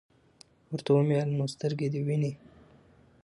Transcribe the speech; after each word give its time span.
ورته 0.71 0.89
ومي 0.93 1.13
ویل: 1.17 1.29
نو 1.39 1.45
سترګي 1.53 1.87
دي 1.93 1.99
وینې؟ 2.07 2.31